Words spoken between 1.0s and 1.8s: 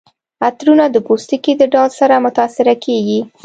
پوستکي د